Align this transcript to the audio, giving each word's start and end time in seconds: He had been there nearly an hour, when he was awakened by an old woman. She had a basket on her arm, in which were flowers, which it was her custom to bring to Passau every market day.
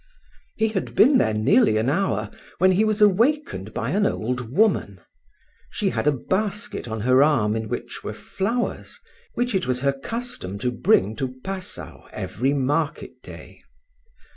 He 0.55 0.69
had 0.69 0.95
been 0.95 1.19
there 1.19 1.35
nearly 1.35 1.77
an 1.77 1.87
hour, 1.87 2.31
when 2.57 2.71
he 2.71 2.83
was 2.83 3.03
awakened 3.03 3.71
by 3.71 3.91
an 3.91 4.07
old 4.07 4.49
woman. 4.49 4.99
She 5.69 5.91
had 5.91 6.07
a 6.07 6.11
basket 6.11 6.87
on 6.87 7.01
her 7.01 7.21
arm, 7.21 7.55
in 7.55 7.69
which 7.69 8.03
were 8.03 8.15
flowers, 8.15 8.99
which 9.35 9.53
it 9.53 9.67
was 9.67 9.81
her 9.81 9.93
custom 9.93 10.57
to 10.57 10.71
bring 10.71 11.15
to 11.17 11.35
Passau 11.43 12.07
every 12.13 12.51
market 12.51 13.21
day. 13.21 13.61